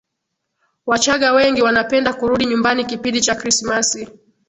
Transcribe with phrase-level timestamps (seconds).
[0.85, 4.07] wachagga wengi wanapenda kurudi nyumbani kipindi cha krismasi